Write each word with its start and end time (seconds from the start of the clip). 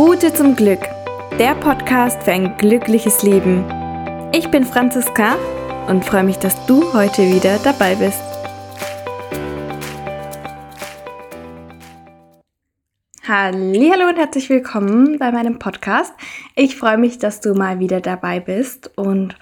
Route 0.00 0.32
zum 0.32 0.56
Glück, 0.56 0.80
der 1.38 1.54
Podcast 1.56 2.22
für 2.22 2.32
ein 2.32 2.56
glückliches 2.56 3.22
Leben. 3.22 3.66
Ich 4.32 4.50
bin 4.50 4.64
Franziska 4.64 5.36
und 5.88 6.06
freue 6.06 6.24
mich, 6.24 6.38
dass 6.38 6.64
du 6.64 6.94
heute 6.94 7.20
wieder 7.30 7.58
dabei 7.58 7.96
bist. 7.96 8.22
Hallo 13.28 14.08
und 14.08 14.16
herzlich 14.16 14.48
willkommen 14.48 15.18
bei 15.18 15.32
meinem 15.32 15.58
Podcast. 15.58 16.14
Ich 16.56 16.76
freue 16.76 16.96
mich, 16.96 17.18
dass 17.18 17.42
du 17.42 17.52
mal 17.52 17.78
wieder 17.78 18.00
dabei 18.00 18.40
bist 18.40 18.90
und 18.96 19.36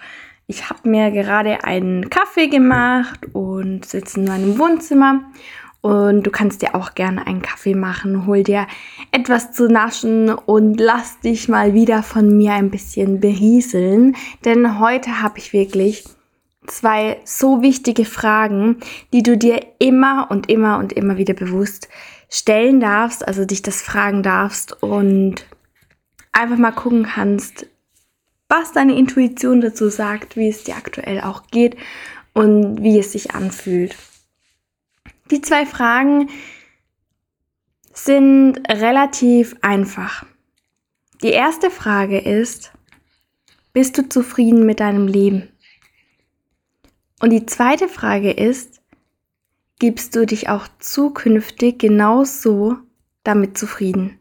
ich 0.49 0.69
habe 0.69 0.89
mir 0.89 1.13
gerade 1.13 1.63
einen 1.63 2.11
Kaffee 2.11 2.49
gemacht 2.49 3.21
und 3.33 3.85
sitze 3.85 4.19
in 4.19 4.27
meinem 4.27 4.59
Wohnzimmer 4.59 5.21
und 5.81 6.25
du 6.25 6.31
kannst 6.31 6.63
dir 6.63 6.75
auch 6.75 6.95
gerne 6.95 7.27
einen 7.27 7.43
Kaffee 7.43 7.75
machen, 7.75 8.27
hol 8.27 8.43
dir 8.43 8.67
etwas 9.12 9.52
zu 9.52 9.69
naschen 9.69 10.30
und 10.30 10.80
lass 10.80 11.21
dich 11.21 11.48
mal 11.48 11.73
wieder 11.75 12.02
von 12.02 12.37
mir 12.37 12.52
ein 12.52 12.71
bisschen 12.71 13.21
berieseln. 13.21 14.16
Denn 14.45 14.80
heute 14.80 15.23
habe 15.23 15.38
ich 15.38 15.52
wirklich 15.52 16.05
zwei 16.66 17.21
so 17.25 17.62
wichtige 17.62 18.05
Fragen, 18.05 18.79
die 19.12 19.23
du 19.23 19.37
dir 19.37 19.65
immer 19.79 20.27
und 20.30 20.49
immer 20.49 20.79
und 20.79 20.93
immer 20.93 21.16
wieder 21.16 21.35
bewusst 21.35 21.88
stellen 22.29 22.80
darfst, 22.80 23.27
also 23.27 23.45
dich 23.45 23.63
das 23.63 23.80
fragen 23.80 24.23
darfst 24.23 24.83
und 24.83 25.47
einfach 26.33 26.59
mal 26.59 26.73
gucken 26.73 27.05
kannst, 27.05 27.66
was 28.49 28.73
deine 28.73 28.97
Intuition 28.97 29.60
dazu 29.60 29.88
sagt, 29.88 30.37
wie 30.37 30.49
es 30.49 30.65
dir 30.65 30.77
aktuell 30.77 31.21
auch 31.21 31.47
geht 31.51 31.77
und 32.35 32.83
wie 32.83 32.99
es 32.99 33.13
sich 33.13 33.35
anfühlt. 33.35 33.95
Die 35.30 35.41
zwei 35.42 35.66
Fragen 35.66 36.30
sind 37.92 38.59
relativ 38.68 39.56
einfach. 39.60 40.24
Die 41.23 41.30
erste 41.30 41.70
Frage 41.70 42.18
ist, 42.18 42.73
bist 43.73 43.98
du 43.98 44.09
zufrieden 44.09 44.65
mit 44.65 44.80
deinem 44.80 45.07
Leben? 45.07 45.48
Und 47.20 47.30
die 47.30 47.46
zweite 47.46 47.88
Frage 47.88 48.30
ist, 48.30 48.80
gibst 49.79 50.15
du 50.15 50.24
dich 50.24 50.48
auch 50.48 50.68
zukünftig 50.79 51.79
genauso 51.79 52.76
damit 53.24 53.59
zufrieden? 53.59 54.18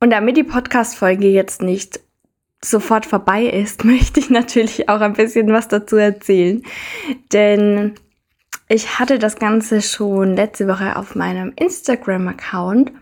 Und 0.00 0.10
damit 0.10 0.36
die 0.36 0.44
Podcast-Folge 0.44 1.28
jetzt 1.28 1.62
nicht 1.62 2.00
sofort 2.62 3.06
vorbei 3.06 3.46
ist, 3.46 3.84
möchte 3.86 4.20
ich 4.20 4.30
natürlich 4.30 4.88
auch 4.88 5.00
ein 5.00 5.14
bisschen 5.14 5.48
was 5.48 5.68
dazu 5.68 5.96
erzählen. 5.96 6.62
Denn 7.32 7.94
ich 8.68 8.98
hatte 8.98 9.18
das 9.18 9.36
Ganze 9.36 9.80
schon 9.80 10.36
letzte 10.36 10.68
Woche 10.68 10.96
auf 10.96 11.14
meinem 11.14 11.52
Instagram-Account 11.56 12.92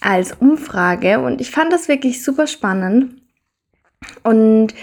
als 0.00 0.32
Umfrage 0.32 1.20
und 1.20 1.40
ich 1.40 1.50
fand 1.50 1.72
das 1.72 1.88
wirklich 1.88 2.24
super 2.24 2.46
spannend. 2.46 3.20
Und 4.22 4.74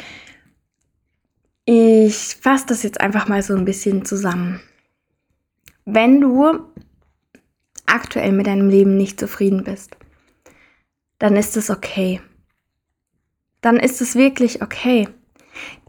ich 1.65 2.37
fasse 2.39 2.67
das 2.67 2.83
jetzt 2.83 3.01
einfach 3.01 3.27
mal 3.27 3.41
so 3.41 3.55
ein 3.55 3.65
bisschen 3.65 4.05
zusammen. 4.05 4.61
Wenn 5.85 6.21
du 6.21 6.59
aktuell 7.85 8.31
mit 8.31 8.47
deinem 8.47 8.69
Leben 8.69 8.95
nicht 8.95 9.19
zufrieden 9.19 9.63
bist, 9.63 9.97
dann 11.19 11.35
ist 11.35 11.57
es 11.57 11.69
okay. 11.69 12.21
Dann 13.61 13.77
ist 13.77 14.01
es 14.01 14.15
wirklich 14.15 14.61
okay. 14.61 15.09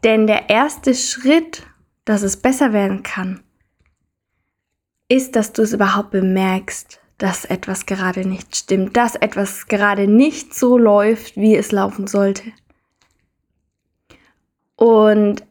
Denn 0.03 0.27
der 0.27 0.49
erste 0.49 0.95
Schritt, 0.95 1.67
dass 2.05 2.23
es 2.23 2.39
besser 2.39 2.73
werden 2.73 3.03
kann, 3.03 3.43
ist, 5.09 5.37
dass 5.37 5.53
du 5.53 5.63
es 5.63 5.73
überhaupt 5.73 6.11
bemerkst, 6.11 7.01
dass 7.17 7.45
etwas 7.45 7.87
gerade 7.87 8.27
nicht 8.27 8.57
stimmt, 8.57 8.97
dass 8.97 9.17
etwas 9.17 9.67
gerade 9.67 10.07
nicht 10.07 10.55
so 10.55 10.79
läuft, 10.79 11.37
wie 11.37 11.57
es 11.57 11.73
laufen 11.73 12.07
sollte. 12.07 12.45
Und 14.77 15.45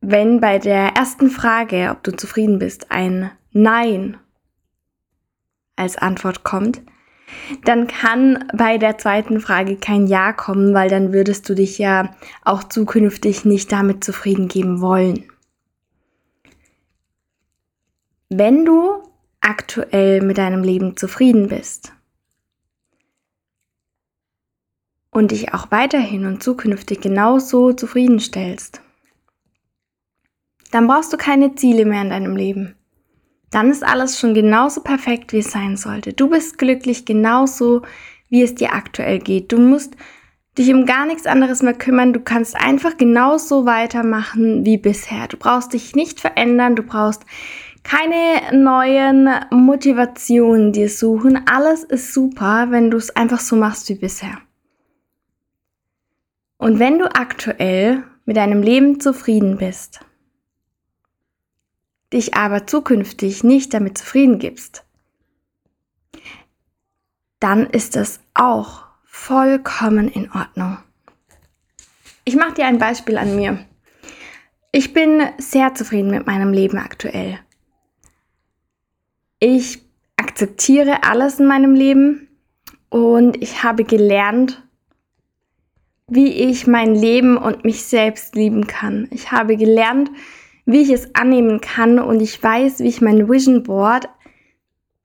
wenn 0.00 0.40
bei 0.40 0.58
der 0.58 0.96
ersten 0.96 1.30
Frage, 1.30 1.90
ob 1.90 2.02
du 2.02 2.16
zufrieden 2.16 2.58
bist, 2.58 2.90
ein 2.90 3.30
Nein 3.52 4.16
als 5.76 5.98
Antwort 5.98 6.42
kommt, 6.42 6.80
dann 7.64 7.86
kann 7.86 8.44
bei 8.54 8.78
der 8.78 8.98
zweiten 8.98 9.40
Frage 9.40 9.76
kein 9.76 10.06
Ja 10.06 10.32
kommen, 10.32 10.74
weil 10.74 10.88
dann 10.88 11.12
würdest 11.12 11.48
du 11.48 11.54
dich 11.54 11.78
ja 11.78 12.14
auch 12.44 12.64
zukünftig 12.64 13.44
nicht 13.44 13.70
damit 13.70 14.02
zufrieden 14.02 14.48
geben 14.48 14.80
wollen. 14.80 15.24
Wenn 18.32 18.64
du 18.64 19.02
aktuell 19.40 20.22
mit 20.22 20.38
deinem 20.38 20.62
Leben 20.62 20.96
zufrieden 20.96 21.48
bist 21.48 21.92
und 25.10 25.32
dich 25.32 25.52
auch 25.52 25.72
weiterhin 25.72 26.24
und 26.24 26.40
zukünftig 26.40 27.00
genauso 27.00 27.72
zufriedenstellst, 27.72 28.82
dann 30.70 30.86
brauchst 30.86 31.12
du 31.12 31.16
keine 31.16 31.56
Ziele 31.56 31.84
mehr 31.84 32.02
in 32.02 32.10
deinem 32.10 32.36
Leben. 32.36 32.76
Dann 33.50 33.68
ist 33.68 33.82
alles 33.82 34.20
schon 34.20 34.32
genauso 34.32 34.82
perfekt, 34.82 35.32
wie 35.32 35.38
es 35.38 35.50
sein 35.50 35.76
sollte. 35.76 36.12
Du 36.12 36.30
bist 36.30 36.56
glücklich 36.56 37.04
genauso, 37.04 37.82
wie 38.28 38.44
es 38.44 38.54
dir 38.54 38.72
aktuell 38.74 39.18
geht. 39.18 39.50
Du 39.50 39.58
musst 39.58 39.96
dich 40.56 40.72
um 40.72 40.86
gar 40.86 41.04
nichts 41.04 41.26
anderes 41.26 41.62
mehr 41.62 41.74
kümmern. 41.74 42.12
Du 42.12 42.20
kannst 42.20 42.54
einfach 42.54 42.96
genauso 42.96 43.66
weitermachen 43.66 44.64
wie 44.64 44.78
bisher. 44.78 45.26
Du 45.26 45.36
brauchst 45.36 45.72
dich 45.72 45.96
nicht 45.96 46.20
verändern. 46.20 46.76
Du 46.76 46.84
brauchst 46.84 47.24
keine 47.82 48.56
neuen 48.56 49.28
Motivationen 49.50 50.72
dir 50.72 50.88
suchen. 50.88 51.46
Alles 51.48 51.84
ist 51.84 52.12
super, 52.12 52.66
wenn 52.70 52.90
du 52.90 52.96
es 52.96 53.14
einfach 53.16 53.40
so 53.40 53.56
machst 53.56 53.88
wie 53.88 53.94
bisher. 53.94 54.38
Und 56.58 56.78
wenn 56.78 56.98
du 56.98 57.06
aktuell 57.14 58.04
mit 58.26 58.36
deinem 58.36 58.62
Leben 58.62 59.00
zufrieden 59.00 59.56
bist, 59.56 60.00
dich 62.12 62.34
aber 62.34 62.66
zukünftig 62.66 63.44
nicht 63.44 63.72
damit 63.72 63.98
zufrieden 63.98 64.38
gibst, 64.38 64.84
dann 67.38 67.66
ist 67.66 67.96
das 67.96 68.20
auch 68.34 68.84
vollkommen 69.04 70.08
in 70.08 70.30
Ordnung. 70.32 70.78
Ich 72.24 72.36
mache 72.36 72.54
dir 72.54 72.66
ein 72.66 72.78
Beispiel 72.78 73.16
an 73.16 73.34
mir. 73.34 73.64
Ich 74.72 74.92
bin 74.92 75.22
sehr 75.38 75.74
zufrieden 75.74 76.10
mit 76.10 76.26
meinem 76.26 76.52
Leben 76.52 76.78
aktuell. 76.78 77.40
Ich 79.40 79.82
akzeptiere 80.16 81.02
alles 81.02 81.40
in 81.40 81.46
meinem 81.46 81.74
Leben 81.74 82.28
und 82.90 83.42
ich 83.42 83.62
habe 83.62 83.84
gelernt, 83.84 84.62
wie 86.08 86.28
ich 86.28 86.66
mein 86.66 86.94
Leben 86.94 87.38
und 87.38 87.64
mich 87.64 87.84
selbst 87.84 88.34
lieben 88.34 88.66
kann. 88.66 89.08
Ich 89.10 89.32
habe 89.32 89.56
gelernt, 89.56 90.10
wie 90.66 90.82
ich 90.82 90.90
es 90.90 91.14
annehmen 91.14 91.60
kann 91.60 91.98
und 91.98 92.20
ich 92.20 92.42
weiß, 92.42 92.80
wie 92.80 92.88
ich 92.88 93.00
mein 93.00 93.30
Vision 93.30 93.62
Board 93.62 94.08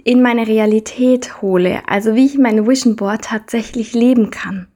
in 0.03 0.21
meine 0.21 0.47
Realität 0.47 1.41
hole. 1.41 1.81
Also 1.87 2.15
wie 2.15 2.25
ich 2.25 2.37
mein 2.37 2.67
Vision 2.67 2.95
Board 2.95 3.23
tatsächlich 3.23 3.93
leben 3.93 4.31
kann. 4.31 4.67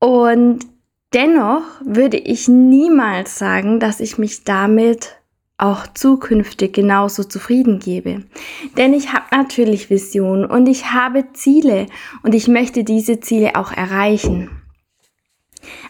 Und 0.00 0.66
dennoch 1.12 1.62
würde 1.84 2.18
ich 2.18 2.48
niemals 2.48 3.38
sagen, 3.38 3.80
dass 3.80 4.00
ich 4.00 4.18
mich 4.18 4.44
damit 4.44 5.16
auch 5.56 5.86
zukünftig 5.86 6.72
genauso 6.72 7.24
zufrieden 7.24 7.78
gebe. 7.78 8.24
Denn 8.76 8.92
ich 8.92 9.12
habe 9.12 9.24
natürlich 9.30 9.88
Visionen 9.88 10.44
und 10.44 10.66
ich 10.66 10.92
habe 10.92 11.32
Ziele 11.32 11.86
und 12.22 12.34
ich 12.34 12.48
möchte 12.48 12.82
diese 12.82 13.20
Ziele 13.20 13.54
auch 13.54 13.72
erreichen. 13.72 14.50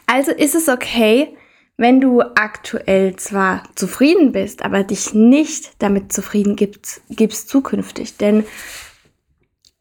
Also 0.06 0.32
ist 0.32 0.54
es 0.54 0.68
okay, 0.68 1.36
wenn 1.76 2.00
du 2.00 2.20
aktuell 2.20 3.16
zwar 3.16 3.64
zufrieden 3.74 4.32
bist, 4.32 4.64
aber 4.64 4.84
dich 4.84 5.14
nicht 5.14 5.72
damit 5.82 6.12
zufrieden 6.12 6.56
gibst, 6.56 7.02
gibst 7.08 7.48
zukünftig. 7.48 8.16
Denn 8.18 8.44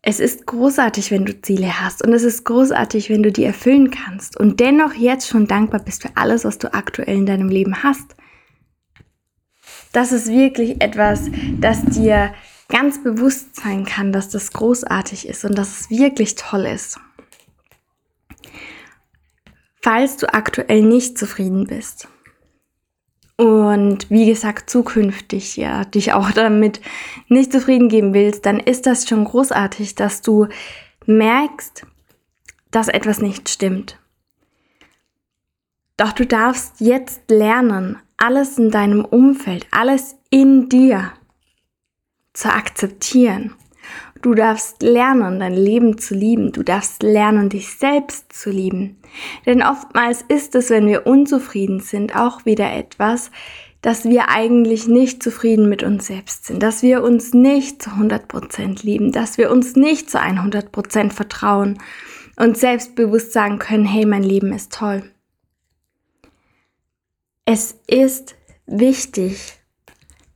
es 0.02 0.19
ist 0.19 0.48
großartig, 0.48 1.12
wenn 1.12 1.25
du 1.25 1.40
Ziele 1.42 1.81
hast 1.81 2.04
und 2.04 2.13
es 2.13 2.24
ist 2.24 2.46
großartig, 2.46 3.10
wenn 3.10 3.22
du 3.22 3.31
die 3.31 3.44
erfüllen 3.44 3.92
kannst 3.92 4.40
und 4.40 4.60
dennoch 4.60 4.94
jetzt 4.94 5.28
schon 5.28 5.48
dankbar 5.48 5.81
bist 5.81 6.02
für 6.02 6.16
alles, 6.16 6.46
was 6.46 6.57
du 6.57 6.74
aktuell 6.74 7.18
in 7.18 7.25
deinem 7.25 7.50
Leben 7.50 7.84
hast 7.84 8.16
das 9.94 10.12
ist 10.12 10.28
wirklich 10.28 10.81
etwas, 10.81 11.30
das 11.60 11.86
dir 11.86 12.34
ganz 12.68 13.01
bewusst 13.01 13.56
sein 13.56 13.86
kann, 13.86 14.12
dass 14.12 14.30
das 14.30 14.51
großartig 14.51 15.28
ist 15.28 15.45
und 15.45 15.57
dass 15.57 15.80
es 15.80 15.90
wirklich 15.90 16.36
toll 16.36 16.66
ist. 16.66 17.00
Falls 19.81 20.18
du 20.18 20.34
aktuell 20.34 20.81
nicht 20.81 21.18
zufrieden 21.18 21.68
bist 21.68 22.07
und 23.38 24.10
wie 24.10 24.25
gesagt 24.25 24.69
zukünftig 24.69 25.57
ja 25.57 25.86
dich 25.86 26.13
auch 26.13 26.31
damit 26.31 26.81
nicht 27.28 27.51
zufrieden 27.51 27.90
geben 27.90 28.13
willst, 28.13 28.45
dann 28.45 28.60
ist 28.60 28.86
das 28.86 29.07
schon 29.07 29.25
großartig, 29.25 29.95
dass 29.95 30.22
du 30.22 30.48
merkst, 31.06 31.86
dass 32.72 32.88
etwas 32.88 33.19
nicht 33.22 33.50
stimmt. 33.50 34.00
Doch 35.98 36.13
du 36.13 36.25
darfst 36.25 36.80
jetzt 36.80 37.30
lernen, 37.30 38.00
alles 38.18 38.57
in 38.57 38.71
deinem 38.71 39.06
Umfeld, 39.06 39.68
alles 39.71 40.15
in 40.30 40.69
dir 40.69 41.12
zu 42.33 42.50
akzeptieren 42.50 43.56
Du 44.24 44.33
darfst 44.33 44.81
lernen, 44.81 45.42
dein 45.42 45.54
Leben 45.54 45.98
zu 45.98 46.15
lieben. 46.15 46.54
Du 46.54 46.63
darfst 46.63 47.04
lernen, 47.04 47.50
dich 47.50 47.75
selbst 47.75 48.31
zu 48.31 48.51
lieben. 48.51 48.95
Denn 49.45 49.62
oftmals 49.62 50.24
ist 50.25 50.56
es, 50.56 50.69
wenn 50.69 50.88
wir 50.88 51.06
unzufrieden 51.06 51.81
sind, 51.81 52.15
auch 52.15 52.45
wieder 52.45 52.71
etwas, 52.71 53.31
dass 53.81 54.06
wir 54.06 54.30
eigentlich 54.30 54.88
nicht 54.88 55.21
zufrieden 55.21 55.68
mit 55.68 55.83
uns 55.83 56.07
selbst 56.07 56.45
sind, 56.45 56.63
dass 56.63 56.83
wir 56.83 57.04
uns 57.04 57.33
nicht 57.33 57.81
zu 57.81 57.89
100% 57.89 58.86
lieben, 58.86 59.12
dass 59.12 59.38
wir 59.38 59.51
uns 59.51 59.75
nicht 59.75 60.09
zu 60.09 60.21
100% 60.21 61.12
vertrauen 61.12 61.80
und 62.38 62.57
selbstbewusst 62.57 63.33
sagen 63.33 63.59
können, 63.59 63.83
hey, 63.83 64.06
mein 64.06 64.24
Leben 64.24 64.54
ist 64.54 64.71
toll. 64.71 65.04
Es 67.45 67.78
ist 67.88 68.36
wichtig, 68.68 69.60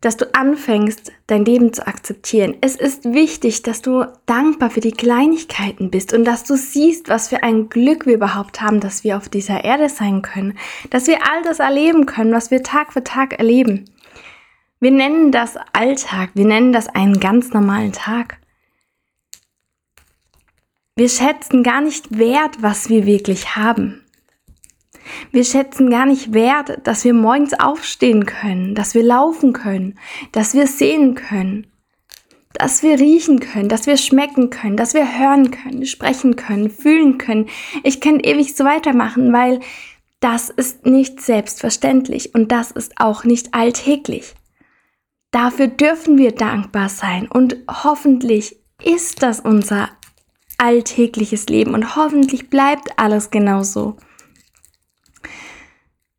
dass 0.01 0.17
du 0.17 0.33
anfängst, 0.35 1.11
dein 1.25 1.45
Leben 1.45 1.73
zu 1.73 1.87
akzeptieren. 1.87 2.55
Es 2.61 2.75
ist 2.75 3.05
wichtig, 3.05 3.63
dass 3.63 3.81
du 3.81 4.05
dankbar 4.25 4.69
für 4.69 4.81
die 4.81 4.91
Kleinigkeiten 4.91 5.89
bist 5.89 6.13
und 6.13 6.25
dass 6.25 6.43
du 6.43 6.55
siehst, 6.55 7.09
was 7.09 7.29
für 7.29 7.43
ein 7.43 7.69
Glück 7.69 8.05
wir 8.05 8.15
überhaupt 8.15 8.61
haben, 8.61 8.79
dass 8.79 9.03
wir 9.03 9.17
auf 9.17 9.29
dieser 9.29 9.63
Erde 9.63 9.89
sein 9.89 10.21
können, 10.21 10.57
dass 10.89 11.07
wir 11.07 11.25
all 11.29 11.41
das 11.43 11.59
erleben 11.59 12.05
können, 12.05 12.33
was 12.33 12.51
wir 12.51 12.61
Tag 12.61 12.93
für 12.93 13.03
Tag 13.03 13.39
erleben. 13.39 13.85
Wir 14.79 14.91
nennen 14.91 15.31
das 15.31 15.55
Alltag, 15.73 16.31
wir 16.35 16.45
nennen 16.45 16.73
das 16.73 16.87
einen 16.87 17.19
ganz 17.19 17.51
normalen 17.51 17.93
Tag. 17.93 18.37
Wir 20.95 21.09
schätzen 21.09 21.63
gar 21.63 21.81
nicht 21.81 22.17
wert, 22.17 22.61
was 22.61 22.89
wir 22.89 23.05
wirklich 23.05 23.55
haben. 23.55 24.03
Wir 25.31 25.43
schätzen 25.43 25.89
gar 25.89 26.05
nicht 26.05 26.33
wert, 26.33 26.79
dass 26.85 27.03
wir 27.03 27.13
morgens 27.13 27.53
aufstehen 27.53 28.25
können, 28.25 28.75
dass 28.75 28.93
wir 28.93 29.03
laufen 29.03 29.53
können, 29.53 29.99
dass 30.31 30.53
wir 30.53 30.67
sehen 30.67 31.15
können, 31.15 31.67
dass 32.53 32.83
wir 32.83 32.99
riechen 32.99 33.39
können, 33.39 33.69
dass 33.69 33.85
wir 33.85 33.97
schmecken 33.97 34.49
können, 34.49 34.77
dass 34.77 34.93
wir 34.93 35.19
hören 35.19 35.51
können, 35.51 35.85
sprechen 35.85 36.35
können, 36.35 36.69
fühlen 36.69 37.17
können. 37.17 37.47
Ich 37.83 38.01
könnte 38.01 38.25
ewig 38.25 38.55
so 38.55 38.63
weitermachen, 38.63 39.31
weil 39.31 39.59
das 40.19 40.49
ist 40.49 40.85
nicht 40.85 41.21
selbstverständlich 41.21 42.33
und 42.33 42.51
das 42.51 42.71
ist 42.71 42.93
auch 42.97 43.23
nicht 43.23 43.53
alltäglich. 43.53 44.33
Dafür 45.31 45.67
dürfen 45.67 46.17
wir 46.17 46.31
dankbar 46.31 46.89
sein 46.89 47.27
und 47.27 47.57
hoffentlich 47.69 48.57
ist 48.83 49.21
das 49.21 49.39
unser 49.39 49.89
alltägliches 50.57 51.47
Leben 51.47 51.73
und 51.73 51.95
hoffentlich 51.95 52.49
bleibt 52.49 52.97
alles 52.97 53.29
genauso. 53.29 53.97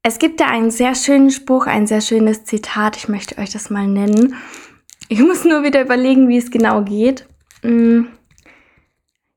Es 0.08 0.18
gibt 0.18 0.40
da 0.40 0.46
einen 0.46 0.70
sehr 0.70 0.94
schönen 0.94 1.30
Spruch, 1.30 1.66
ein 1.66 1.86
sehr 1.86 2.00
schönes 2.00 2.44
Zitat. 2.44 2.96
Ich 2.96 3.10
möchte 3.10 3.36
euch 3.36 3.50
das 3.50 3.68
mal 3.68 3.86
nennen. 3.86 4.36
Ich 5.10 5.20
muss 5.20 5.44
nur 5.44 5.64
wieder 5.64 5.82
überlegen, 5.82 6.30
wie 6.30 6.38
es 6.38 6.50
genau 6.50 6.82
geht. 6.82 7.28
Mm. 7.62 8.04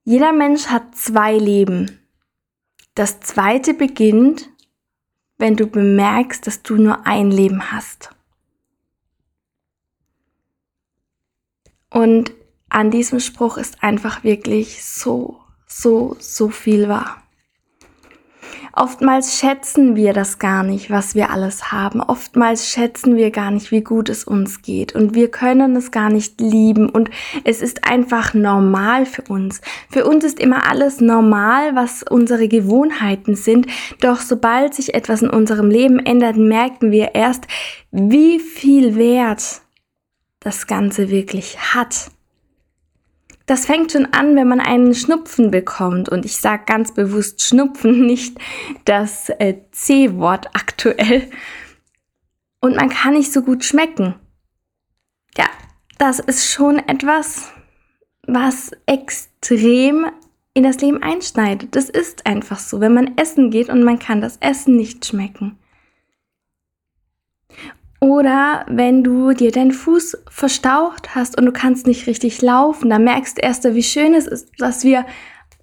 Jeder 0.06 0.31
Mensch 0.31 0.68
hat 0.68 0.95
zwei 0.95 1.38
Leben. 1.38 2.00
Das 2.95 3.19
zweite 3.19 3.73
beginnt, 3.73 4.47
wenn 5.38 5.57
du 5.57 5.68
bemerkst, 5.68 6.47
dass 6.47 6.63
du 6.63 6.77
nur 6.77 7.06
ein 7.06 7.31
Leben 7.31 7.74
hast. 7.74 8.12
Und 11.89 12.31
an 12.69 12.91
diesem 12.91 13.19
Spruch 13.19 13.57
ist 13.57 13.83
einfach 13.83 14.24
wirklich 14.24 14.85
so, 14.85 15.41
so, 15.67 16.15
so 16.21 16.47
viel 16.47 16.88
wahr. 16.88 17.21
Oftmals 18.73 19.38
schätzen 19.38 19.95
wir 19.95 20.13
das 20.13 20.39
gar 20.39 20.63
nicht, 20.63 20.89
was 20.89 21.15
wir 21.15 21.29
alles 21.29 21.71
haben. 21.71 22.01
Oftmals 22.01 22.69
schätzen 22.69 23.15
wir 23.15 23.31
gar 23.31 23.51
nicht, 23.51 23.71
wie 23.71 23.81
gut 23.81 24.09
es 24.09 24.23
uns 24.23 24.62
geht. 24.62 24.94
Und 24.94 25.13
wir 25.13 25.29
können 25.29 25.75
es 25.75 25.91
gar 25.91 26.09
nicht 26.09 26.39
lieben. 26.39 26.89
Und 26.89 27.09
es 27.44 27.62
ist 27.62 27.83
einfach 27.83 28.33
normal 28.33 29.06
für 29.06 29.23
uns. 29.23 29.62
Für 29.89 30.06
uns 30.06 30.23
ist 30.23 30.39
immer 30.39 30.69
alles 30.69 31.01
normal, 31.01 31.75
was 31.75 32.03
unsere 32.03 32.47
Gewohnheiten 32.47 33.35
sind. 33.35 33.68
Doch 34.00 34.21
sobald 34.21 34.74
sich 34.74 34.94
etwas 34.94 35.21
in 35.21 35.29
unserem 35.29 35.69
Leben 35.69 36.00
ändert, 36.00 36.38
merken 36.38 36.91
wir 36.91 37.13
erst, 37.15 37.47
wie 37.91 38.39
viel 38.39 38.95
Wert 38.95 39.62
das 40.39 40.65
Ganze 40.67 41.09
wirklich 41.09 41.57
hat. 41.74 42.12
Das 43.51 43.65
fängt 43.65 43.92
schon 43.92 44.06
an, 44.13 44.38
wenn 44.38 44.48
man 44.48 44.62
einen 44.62 44.95
Schnupfen 44.95 45.51
bekommt. 45.51 46.07
Und 46.07 46.24
ich 46.24 46.38
sage 46.38 46.63
ganz 46.65 46.94
bewusst 46.94 47.42
Schnupfen, 47.42 48.06
nicht 48.06 48.38
das 48.86 49.27
äh, 49.27 49.56
C-Wort 49.71 50.48
aktuell. 50.53 51.30
Und 52.62 52.77
man 52.77 52.88
kann 52.88 53.15
nicht 53.15 53.33
so 53.33 53.42
gut 53.42 53.65
schmecken. 53.65 54.15
Ja, 55.38 55.48
das 55.98 56.19
ist 56.19 56.50
schon 56.50 56.80
etwas, 56.80 57.51
was 58.25 58.71
extrem 58.86 60.06
in 60.53 60.63
das 60.63 60.80
Leben 60.80 61.03
einschneidet. 61.03 61.75
Das 61.75 61.89
ist 61.89 62.25
einfach 62.25 62.57
so, 62.57 62.80
wenn 62.80 62.94
man 62.94 63.18
essen 63.18 63.51
geht 63.51 63.68
und 63.68 63.83
man 63.83 64.00
kann 64.00 64.21
das 64.21 64.38
Essen 64.38 64.77
nicht 64.77 65.06
schmecken. 65.06 65.59
Oder 68.03 68.65
wenn 68.68 69.03
du 69.03 69.31
dir 69.33 69.51
deinen 69.51 69.71
Fuß 69.71 70.24
verstaucht 70.27 71.13
hast 71.13 71.38
und 71.38 71.45
du 71.45 71.51
kannst 71.51 71.86
nicht 71.86 72.07
richtig 72.07 72.42
laufen, 72.42 72.89
dann 72.89 73.03
merkst 73.03 73.38
du 73.38 73.42
erst, 73.42 73.63
wie 73.63 73.83
schön 73.83 74.15
es 74.15 74.25
ist, 74.25 74.50
dass 74.57 74.83
wir 74.83 75.06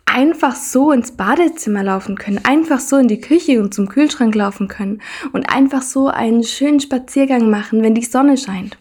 einfach 0.07 0.55
so 0.55 0.93
ins 0.93 1.13
Badezimmer 1.13 1.83
laufen 1.83 2.17
können, 2.17 2.41
einfach 2.45 2.79
so 2.79 2.97
in 2.97 3.09
die 3.09 3.21
Küche 3.21 3.61
und 3.61 3.75
zum 3.75 3.89
Kühlschrank 3.89 4.35
laufen 4.37 4.69
können 4.69 5.03
und 5.33 5.53
einfach 5.53 5.83
so 5.83 6.07
einen 6.07 6.45
schönen 6.45 6.79
Spaziergang 6.79 7.51
machen, 7.51 7.83
wenn 7.83 7.95
die 7.95 8.05
Sonne 8.05 8.37
scheint. 8.37 8.79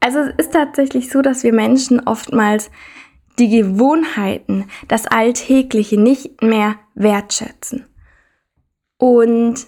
Also 0.00 0.20
es 0.20 0.46
ist 0.46 0.52
tatsächlich 0.54 1.10
so, 1.10 1.20
dass 1.20 1.44
wir 1.44 1.52
Menschen 1.52 2.00
oftmals 2.00 2.70
die 3.38 3.50
Gewohnheiten, 3.50 4.64
das 4.88 5.06
Alltägliche 5.06 6.00
nicht 6.00 6.42
mehr 6.42 6.76
wertschätzen. 6.94 7.86
Und 8.96 9.66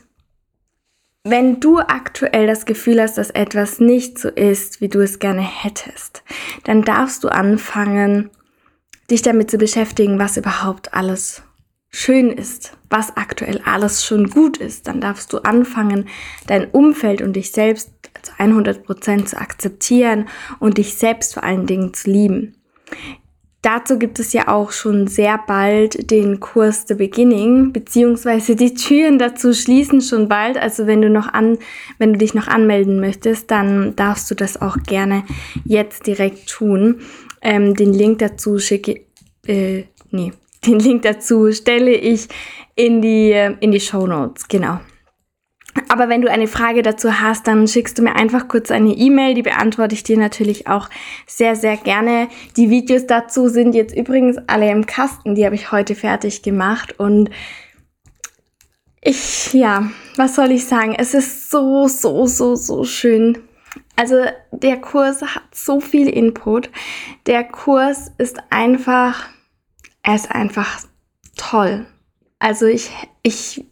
wenn 1.25 1.61
du 1.61 1.79
aktuell 1.79 2.47
das 2.47 2.65
Gefühl 2.65 3.01
hast, 3.01 3.19
dass 3.19 3.31
etwas 3.31 3.79
nicht 3.79 4.19
so 4.19 4.29
ist, 4.29 4.81
wie 4.81 4.89
du 4.89 5.01
es 5.01 5.19
gerne 5.19 5.43
hättest, 5.43 6.23
dann 6.65 6.83
darfst 6.83 7.25
du 7.25 7.29
anfangen, 7.29 8.31
dich 9.11 9.23
damit 9.23 9.51
zu 9.51 9.59
beschäftigen, 9.59 10.19
was 10.19 10.37
überhaupt 10.37 10.95
alles 10.95 11.43
schön 11.91 12.31
ist, 12.31 12.77
was 12.89 13.17
aktuell 13.17 13.61
alles 13.65 14.05
schon 14.05 14.31
gut 14.31 14.57
ist. 14.57 14.87
Dann 14.87 15.01
darfst 15.01 15.33
du 15.33 15.39
anfangen, 15.39 16.09
dein 16.47 16.71
Umfeld 16.71 17.21
und 17.21 17.35
dich 17.35 17.51
selbst 17.51 17.91
zu 18.23 18.33
100% 18.33 19.27
zu 19.27 19.37
akzeptieren 19.39 20.29
und 20.59 20.79
dich 20.79 20.95
selbst 20.95 21.35
vor 21.35 21.43
allen 21.43 21.67
Dingen 21.67 21.93
zu 21.93 22.11
lieben. 22.11 22.57
Dazu 23.63 23.99
gibt 23.99 24.19
es 24.19 24.33
ja 24.33 24.49
auch 24.49 24.73
schon 24.73 25.07
sehr 25.07 25.39
bald 25.47 26.11
den 26.11 26.41
Kurs 26.41 26.87
The 26.89 26.95
Beginning, 26.95 27.75
beziehungsweise 27.75 28.57
die 28.57 28.73
Türen 28.73 29.19
dazu 29.19 29.53
schließen 29.53 30.01
schon 30.01 30.29
bald. 30.29 30.57
Also 30.57 30.87
wenn 30.87 31.03
du 31.03 31.11
noch 31.11 31.31
an, 31.31 31.59
wenn 31.99 32.15
du 32.15 32.19
dich 32.19 32.33
noch 32.33 32.49
anmelden 32.49 33.01
möchtest, 33.01 33.51
dann 33.51 33.95
darfst 33.97 34.31
du 34.31 34.35
das 34.35 34.63
auch 34.63 34.79
gerne 34.87 35.25
jetzt 35.65 36.07
direkt 36.07 36.49
tun. 36.49 37.01
Ähm, 37.43 37.75
den 37.75 37.93
Link 37.93 38.21
dazu 38.21 38.59
schicke, 38.59 39.03
äh, 39.47 39.85
nee, 40.11 40.33
den 40.67 40.79
Link 40.79 41.03
dazu 41.03 41.53
stelle 41.53 41.93
ich 41.93 42.29
in 42.77 43.03
die, 43.03 43.33
äh, 43.33 43.57
in 43.61 43.73
die 43.73 43.81
Show 43.81 44.07
Notes, 44.07 44.49
genau. 44.49 44.81
Aber 45.89 46.09
wenn 46.09 46.23
du 46.23 46.31
eine 46.31 46.47
Frage 46.47 46.83
dazu 46.83 47.21
hast, 47.21 47.47
dann 47.47 47.67
schickst 47.67 47.99
du 47.99 48.03
mir 48.03 48.17
einfach 48.17 48.49
kurz 48.49 48.71
eine 48.71 48.93
E-Mail, 48.93 49.35
die 49.35 49.43
beantworte 49.43 49.95
ich 49.95 50.03
dir 50.03 50.19
natürlich 50.19 50.67
auch 50.67 50.89
sehr, 51.27 51.57
sehr 51.57 51.77
gerne. 51.77 52.29
Die 52.57 52.71
Videos 52.71 53.07
dazu 53.07 53.49
sind 53.49 53.75
jetzt 53.75 53.95
übrigens 53.97 54.37
alle 54.47 54.71
im 54.71 54.87
Kasten, 54.87 55.35
die 55.35 55.45
habe 55.45 55.55
ich 55.55 55.73
heute 55.73 55.95
fertig 55.95 56.43
gemacht 56.43 56.99
und 56.99 57.31
ich, 59.03 59.53
ja, 59.55 59.91
was 60.17 60.35
soll 60.35 60.51
ich 60.51 60.67
sagen? 60.67 60.95
Es 60.97 61.15
ist 61.15 61.51
so, 61.51 61.89
so, 61.89 62.27
so, 62.27 62.55
so 62.55 62.85
schön. 62.85 63.39
Also 63.97 64.25
der 64.53 64.79
Kurs 64.79 65.23
hat 65.23 65.43
so 65.53 65.81
viel 65.81 66.09
Input. 66.09 66.71
Der 67.27 67.45
Kurs 67.45 68.11
ist 68.19 68.39
einfach, 68.51 69.29
er 70.03 70.15
ist 70.15 70.31
einfach 70.31 70.83
toll. 71.37 71.87
Also 72.39 72.67
ich, 72.67 72.91
ich 73.23 73.65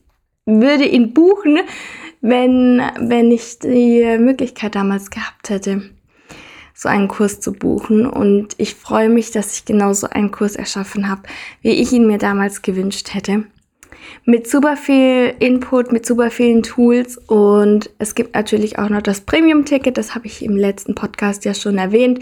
würde 0.49 0.85
ihn 0.85 1.13
buchen, 1.13 1.59
wenn, 2.21 2.83
wenn 2.99 3.31
ich 3.31 3.59
die 3.59 4.19
Möglichkeit 4.19 4.75
damals 4.75 5.11
gehabt 5.11 5.51
hätte, 5.51 5.83
so 6.75 6.89
einen 6.89 7.09
Kurs 7.09 7.41
zu 7.41 7.53
buchen. 7.53 8.07
Und 8.07 8.55
ich 8.59 8.75
freue 8.75 9.09
mich, 9.09 9.31
dass 9.31 9.55
ich 9.55 9.65
genau 9.65 9.93
so 9.93 10.09
einen 10.09 10.31
Kurs 10.31 10.57
erschaffen 10.57 11.09
habe, 11.09 11.23
wie 11.61 11.71
ich 11.71 11.93
ihn 11.93 12.07
mir 12.07 12.19
damals 12.19 12.63
gewünscht 12.63 13.15
hätte. 13.15 13.45
Mit 14.25 14.49
super 14.49 14.77
viel 14.77 15.35
Input, 15.39 15.93
mit 15.93 16.07
super 16.07 16.31
vielen 16.31 16.63
Tools 16.63 17.19
und 17.27 17.91
es 17.99 18.15
gibt 18.15 18.35
natürlich 18.35 18.79
auch 18.79 18.89
noch 18.89 19.03
das 19.03 19.23
Premium-Ticket, 19.23 19.97
das 19.97 20.15
habe 20.15 20.27
ich 20.27 20.45
im 20.45 20.57
letzten 20.57 20.95
Podcast 20.95 21.45
ja 21.45 21.55
schon 21.55 21.79
erwähnt. 21.79 22.21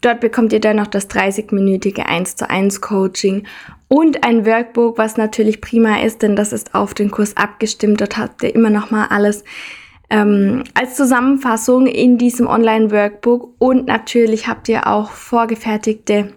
Dort 0.00 0.20
bekommt 0.20 0.52
ihr 0.52 0.60
dann 0.60 0.76
noch 0.76 0.86
das 0.86 1.10
30-minütige 1.10 2.02
1 2.02 2.36
zu 2.36 2.48
1 2.48 2.80
Coaching 2.80 3.46
und 3.88 4.24
ein 4.24 4.46
Workbook, 4.46 4.98
was 4.98 5.16
natürlich 5.16 5.60
prima 5.60 6.00
ist, 6.00 6.22
denn 6.22 6.36
das 6.36 6.52
ist 6.52 6.74
auf 6.74 6.94
den 6.94 7.10
Kurs 7.10 7.36
abgestimmt. 7.36 8.00
Dort 8.00 8.16
habt 8.16 8.42
ihr 8.42 8.54
immer 8.54 8.70
noch 8.70 8.90
mal 8.90 9.06
alles 9.06 9.44
ähm, 10.10 10.64
als 10.74 10.94
Zusammenfassung 10.96 11.86
in 11.86 12.18
diesem 12.18 12.46
Online-Workbook 12.46 13.54
und 13.58 13.86
natürlich 13.86 14.48
habt 14.48 14.68
ihr 14.68 14.86
auch 14.86 15.10
vorgefertigte 15.10 16.32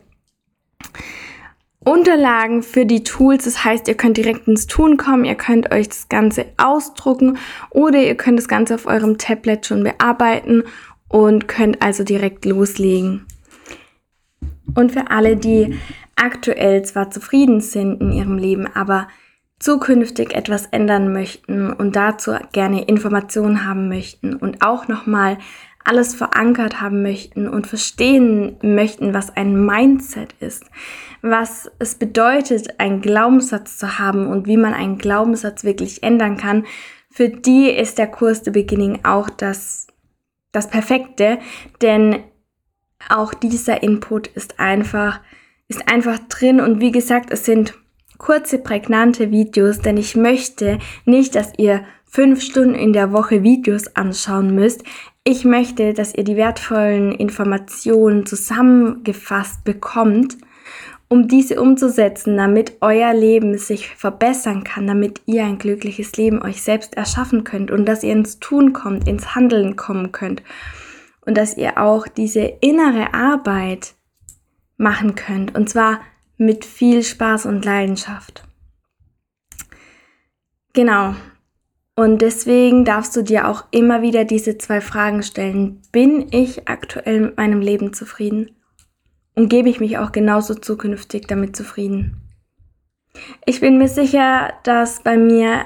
Unterlagen 1.84 2.62
für 2.62 2.86
die 2.86 3.04
Tools. 3.04 3.46
Das 3.46 3.64
heißt, 3.64 3.88
ihr 3.88 3.96
könnt 3.96 4.18
direkt 4.18 4.48
ins 4.48 4.68
Tun 4.68 4.98
kommen, 4.98 5.26
ihr 5.26 5.36
könnt 5.36 5.72
euch 5.72 5.90
das 5.90 6.10
Ganze 6.10 6.46
ausdrucken 6.58 7.38
oder 7.72 8.00
ihr 8.00 8.16
könnt 8.16 8.38
das 8.38 8.48
Ganze 8.48 8.76
auf 8.76 8.86
eurem 8.86 9.18
Tablet 9.18 9.66
schon 9.66 9.84
bearbeiten 9.84 10.64
und 11.08 11.48
könnt 11.48 11.82
also 11.82 12.04
direkt 12.04 12.46
loslegen. 12.46 13.26
Und 14.76 14.92
für 14.92 15.10
alle, 15.10 15.36
die 15.36 15.76
aktuell 16.16 16.84
zwar 16.84 17.10
zufrieden 17.10 17.62
sind 17.62 18.00
in 18.00 18.12
ihrem 18.14 18.38
Leben, 18.38 18.68
aber 18.68 19.08
zukünftig 19.60 20.34
etwas 20.34 20.68
ändern 20.68 21.12
möchten 21.12 21.72
und 21.72 21.96
dazu 21.96 22.34
gerne 22.52 22.84
Informationen 22.84 23.66
haben 23.66 23.90
möchten 23.90 24.36
und 24.36 24.64
auch 24.64 24.88
nochmal 24.88 25.38
alles 25.84 26.16
verankert 26.16 26.82
haben 26.82 27.02
möchten 27.02 27.48
und 27.48 27.68
verstehen 27.68 28.58
möchten, 28.62 29.14
was 29.14 29.36
ein 29.36 29.66
Mindset 29.66 30.34
ist, 30.40 30.66
was 31.22 31.72
es 31.80 31.96
bedeutet, 31.96 32.80
einen 32.80 33.02
Glaubenssatz 33.02 33.78
zu 33.78 34.00
haben 34.00 34.28
und 34.28 34.48
wie 34.48 34.58
man 34.58 34.74
einen 34.74 34.98
Glaubenssatz 34.98 35.64
wirklich 35.64 36.04
ändern 36.04 36.38
kann, 36.38 36.66
für 37.12 37.28
die 37.28 37.70
ist 37.70 37.98
der 37.98 38.08
Kurs 38.08 38.42
The 38.46 38.52
Beginning 38.52 39.00
auch 39.04 39.30
das, 39.30 39.88
das 40.52 40.70
Perfekte, 40.70 41.40
denn 41.82 42.24
auch 43.10 43.34
dieser 43.34 43.84
Input 43.84 44.28
ist 44.28 44.60
einfach, 44.60 45.20
ist 45.68 45.92
einfach 45.92 46.20
drin 46.30 46.62
und 46.62 46.80
wie 46.80 46.92
gesagt, 46.92 47.32
es 47.32 47.46
sind 47.46 47.74
kurze, 48.18 48.60
prägnante 48.60 49.32
Videos, 49.32 49.80
denn 49.80 49.98
ich 49.98 50.16
möchte 50.16 50.80
nicht, 51.06 51.36
dass 51.36 51.52
ihr 51.58 51.84
fünf 52.06 52.42
Stunden 52.42 52.76
in 52.76 52.94
der 52.94 53.12
Woche 53.12 53.42
Videos 53.42 53.96
anschauen 53.96 54.54
müsst. 54.54 54.84
Ich 55.24 55.46
möchte, 55.46 55.94
dass 55.94 56.16
ihr 56.16 56.24
die 56.24 56.36
wertvollen 56.36 57.12
Informationen 57.12 58.25
zusammengefasst 58.25 59.63
bekommt, 59.63 60.38
um 61.10 61.28
diese 61.28 61.62
umzusetzen, 61.62 62.38
damit 62.38 62.78
euer 62.82 63.13
Leben 63.13 63.58
sich 63.58 63.90
verbessern 63.90 64.63
kann, 64.63 64.88
damit 64.88 65.22
ihr 65.28 65.44
ein 65.44 65.60
glückliches 65.60 66.13
Leben 66.13 66.42
euch 66.42 66.63
selbst 66.63 66.96
erschaffen 66.96 67.44
könnt 67.44 67.70
und 67.70 67.86
dass 67.86 68.01
ihr 68.01 68.13
ins 68.13 68.40
Tun 68.40 68.74
kommt, 68.74 69.08
ins 69.08 69.36
Handeln 69.36 69.75
kommen 69.75 70.12
könnt 70.12 70.42
und 71.25 71.38
dass 71.38 71.56
ihr 71.56 71.78
auch 71.78 72.08
diese 72.08 72.42
innere 72.62 73.13
Arbeit 73.13 73.94
machen 74.78 75.13
könnt 75.13 75.54
und 75.54 75.70
zwar 75.70 76.01
mit 76.38 76.66
viel 76.66 77.04
Spaß 77.04 77.46
und 77.46 77.63
Leidenschaft. 77.63 78.44
Genau, 80.74 81.13
und 81.95 82.21
deswegen 82.21 82.86
darfst 82.86 83.15
du 83.15 83.21
dir 83.21 83.48
auch 83.48 83.65
immer 83.71 84.01
wieder 84.01 84.24
diese 84.24 84.57
zwei 84.57 84.81
Fragen 84.81 85.24
stellen. 85.24 85.81
Bin 85.91 86.27
ich 86.31 86.67
aktuell 86.67 87.19
mit 87.21 87.38
meinem 87.38 87.62
Leben 87.62 87.93
zufrieden? 87.93 88.55
Und 89.36 89.50
gebe 89.50 89.69
ich 89.69 89.79
mich 89.79 89.98
auch 89.98 90.12
genauso 90.12 90.55
zukünftig 90.55 91.27
damit 91.27 91.55
zufrieden? 91.55 92.17
Ich 93.45 93.60
bin 93.60 93.77
mir 93.77 93.88
sicher, 93.88 94.53
dass 94.63 95.03
bei 95.03 95.17
mir 95.17 95.65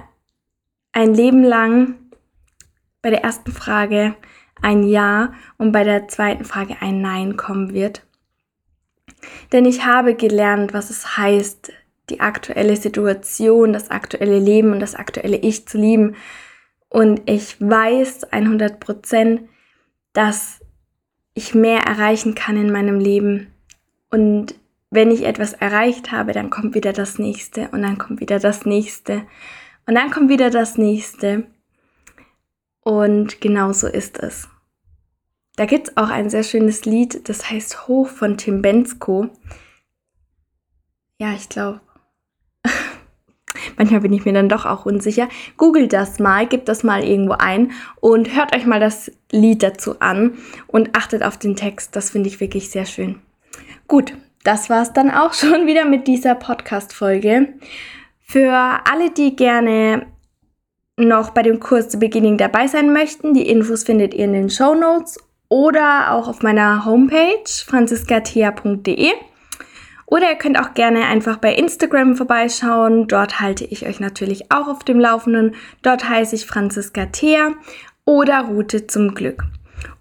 ein 0.91 1.13
Leben 1.13 1.43
lang 1.43 1.95
bei 3.01 3.11
der 3.11 3.23
ersten 3.23 3.51
Frage 3.51 4.15
ein 4.61 4.83
Ja 4.83 5.33
und 5.57 5.71
bei 5.71 5.83
der 5.83 6.07
zweiten 6.07 6.45
Frage 6.45 6.77
ein 6.79 7.01
Nein 7.01 7.37
kommen 7.37 7.73
wird. 7.73 8.05
Denn 9.51 9.65
ich 9.65 9.85
habe 9.85 10.15
gelernt, 10.15 10.73
was 10.73 10.89
es 10.89 11.17
heißt, 11.17 11.71
die 12.09 12.19
aktuelle 12.19 12.75
Situation, 12.75 13.73
das 13.73 13.91
aktuelle 13.91 14.39
Leben 14.39 14.71
und 14.71 14.79
das 14.79 14.95
aktuelle 14.95 15.37
Ich 15.37 15.67
zu 15.67 15.77
lieben. 15.77 16.15
Und 16.89 17.29
ich 17.29 17.59
weiß 17.59 18.25
100 18.25 18.79
Prozent, 18.79 19.49
dass 20.13 20.59
ich 21.33 21.53
mehr 21.53 21.81
erreichen 21.81 22.35
kann 22.35 22.57
in 22.57 22.71
meinem 22.71 22.99
Leben. 22.99 23.53
Und 24.09 24.55
wenn 24.89 25.11
ich 25.11 25.25
etwas 25.25 25.53
erreicht 25.53 26.11
habe, 26.11 26.31
dann 26.31 26.49
kommt 26.49 26.73
wieder 26.73 26.93
das 26.93 27.19
nächste 27.19 27.69
und 27.69 27.81
dann 27.81 27.97
kommt 27.97 28.21
wieder 28.21 28.39
das 28.39 28.65
nächste 28.65 29.23
und 29.85 29.95
dann 29.95 30.11
kommt 30.11 30.29
wieder 30.29 30.49
das 30.49 30.77
nächste. 30.77 31.45
Und 32.81 33.41
genau 33.41 33.73
so 33.73 33.87
ist 33.87 34.19
es. 34.19 34.47
Da 35.57 35.65
gibt 35.65 35.89
es 35.89 35.97
auch 35.97 36.09
ein 36.09 36.29
sehr 36.29 36.43
schönes 36.43 36.85
Lied, 36.85 37.27
das 37.29 37.49
heißt 37.49 37.87
Hoch 37.87 38.07
von 38.07 38.37
Tim 38.37 38.61
Bensko. 38.61 39.29
Ja, 41.17 41.33
ich 41.33 41.49
glaube, 41.49 41.81
Manchmal 43.77 44.01
bin 44.01 44.13
ich 44.13 44.25
mir 44.25 44.33
dann 44.33 44.49
doch 44.49 44.65
auch 44.65 44.85
unsicher. 44.85 45.27
Googelt 45.57 45.93
das 45.93 46.19
mal, 46.19 46.47
gebt 46.47 46.67
das 46.67 46.83
mal 46.83 47.03
irgendwo 47.03 47.33
ein 47.33 47.71
und 47.99 48.35
hört 48.35 48.55
euch 48.55 48.65
mal 48.65 48.79
das 48.79 49.11
Lied 49.31 49.63
dazu 49.63 49.99
an 49.99 50.33
und 50.67 50.95
achtet 50.95 51.23
auf 51.23 51.37
den 51.37 51.55
Text. 51.55 51.95
Das 51.95 52.11
finde 52.11 52.29
ich 52.29 52.39
wirklich 52.39 52.69
sehr 52.69 52.85
schön. 52.85 53.19
Gut, 53.87 54.13
das 54.43 54.69
war 54.69 54.81
es 54.81 54.93
dann 54.93 55.11
auch 55.11 55.33
schon 55.35 55.67
wieder 55.67 55.85
mit 55.85 56.07
dieser 56.07 56.35
Podcast-Folge. 56.35 57.53
Für 58.21 58.81
alle, 58.89 59.11
die 59.11 59.35
gerne 59.35 60.07
noch 60.97 61.31
bei 61.31 61.43
dem 61.43 61.59
Kurs 61.59 61.89
zu 61.89 61.99
Beginning 61.99 62.37
dabei 62.37 62.67
sein 62.67 62.93
möchten, 62.93 63.33
die 63.33 63.49
Infos 63.49 63.83
findet 63.83 64.13
ihr 64.13 64.25
in 64.25 64.33
den 64.33 64.49
Show 64.49 64.73
Notes 64.73 65.19
oder 65.49 66.13
auch 66.13 66.27
auf 66.27 66.41
meiner 66.41 66.85
Homepage 66.85 67.43
franziskathea.de. 67.65 69.11
Oder 70.05 70.29
ihr 70.29 70.35
könnt 70.35 70.59
auch 70.59 70.73
gerne 70.73 71.05
einfach 71.05 71.37
bei 71.37 71.53
Instagram 71.53 72.15
vorbeischauen. 72.15 73.07
Dort 73.07 73.39
halte 73.39 73.65
ich 73.65 73.87
euch 73.87 73.99
natürlich 73.99 74.51
auch 74.51 74.67
auf 74.67 74.83
dem 74.83 74.99
Laufenden. 74.99 75.55
Dort 75.81 76.07
heiße 76.07 76.35
ich 76.35 76.45
Franziska 76.45 77.07
Thea 77.07 77.53
oder 78.05 78.41
Route 78.41 78.87
zum 78.87 79.15
Glück. 79.15 79.43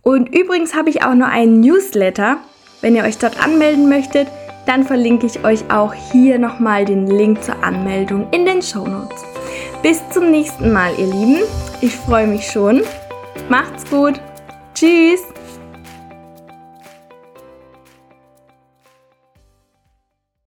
Und 0.02 0.34
übrigens 0.34 0.74
habe 0.74 0.90
ich 0.90 1.04
auch 1.04 1.14
noch 1.14 1.28
einen 1.28 1.60
Newsletter. 1.60 2.36
Wenn 2.82 2.94
ihr 2.94 3.04
euch 3.04 3.16
dort 3.16 3.42
anmelden 3.42 3.88
möchtet, 3.88 4.28
dann 4.66 4.84
verlinke 4.84 5.26
ich 5.26 5.44
euch 5.44 5.70
auch 5.70 5.94
hier 5.94 6.38
nochmal 6.38 6.84
den 6.84 7.06
Link 7.06 7.42
zur 7.42 7.62
Anmeldung 7.62 8.28
in 8.30 8.44
den 8.44 8.62
Show 8.62 8.86
Notes. 8.86 9.24
Bis 9.82 10.02
zum 10.10 10.30
nächsten 10.30 10.72
Mal, 10.72 10.92
ihr 10.98 11.06
Lieben. 11.06 11.42
Ich 11.80 11.94
freue 11.94 12.26
mich 12.26 12.50
schon. 12.50 12.82
Macht's 13.48 13.88
gut. 13.90 14.20
Tschüss. 14.74 15.33